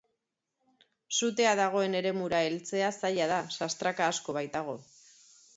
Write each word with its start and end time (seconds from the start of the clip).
Sutea 1.17 1.51
dagoen 1.59 1.99
eremura 2.01 2.41
heltzea 2.47 2.89
zaila 2.97 3.29
da, 3.35 3.39
sastraka 3.59 4.11
asko 4.15 4.37
baitago. 4.39 4.79